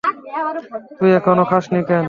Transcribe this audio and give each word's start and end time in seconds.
তুই 0.97 1.09
এখনও 1.17 1.43
খাসনি 1.49 1.79
কেন? 1.81 1.99